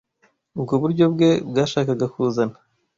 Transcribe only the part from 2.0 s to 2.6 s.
kuzana